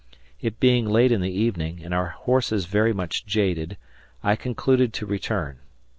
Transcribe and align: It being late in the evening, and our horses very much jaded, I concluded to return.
It 0.41 0.59
being 0.59 0.87
late 0.87 1.11
in 1.11 1.21
the 1.21 1.29
evening, 1.29 1.81
and 1.83 1.93
our 1.93 2.07
horses 2.07 2.65
very 2.65 2.91
much 2.91 3.23
jaded, 3.23 3.77
I 4.23 4.35
concluded 4.35 4.93
to 4.93 5.05
return. 5.05 5.59